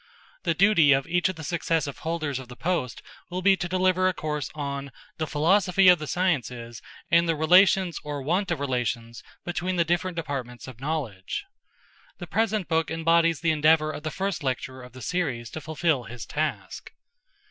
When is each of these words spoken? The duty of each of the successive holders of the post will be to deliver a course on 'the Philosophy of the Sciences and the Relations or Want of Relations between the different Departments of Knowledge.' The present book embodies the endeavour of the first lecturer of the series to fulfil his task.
The 0.45 0.55
duty 0.55 0.93
of 0.93 1.05
each 1.05 1.29
of 1.29 1.35
the 1.35 1.43
successive 1.43 1.99
holders 1.99 2.39
of 2.39 2.47
the 2.47 2.55
post 2.55 3.03
will 3.29 3.43
be 3.43 3.55
to 3.55 3.69
deliver 3.69 4.07
a 4.07 4.15
course 4.15 4.49
on 4.55 4.91
'the 5.19 5.27
Philosophy 5.27 5.89
of 5.89 5.99
the 5.99 6.07
Sciences 6.07 6.81
and 7.11 7.29
the 7.29 7.35
Relations 7.35 7.99
or 8.03 8.23
Want 8.23 8.49
of 8.49 8.59
Relations 8.59 9.21
between 9.45 9.75
the 9.75 9.85
different 9.85 10.15
Departments 10.17 10.67
of 10.67 10.79
Knowledge.' 10.81 11.45
The 12.17 12.25
present 12.25 12.67
book 12.67 12.89
embodies 12.89 13.41
the 13.41 13.51
endeavour 13.51 13.91
of 13.91 14.01
the 14.01 14.09
first 14.09 14.41
lecturer 14.43 14.81
of 14.81 14.93
the 14.93 15.03
series 15.03 15.51
to 15.51 15.61
fulfil 15.61 16.05
his 16.05 16.25
task. 16.25 16.91